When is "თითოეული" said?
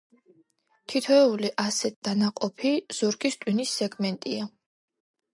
0.93-1.49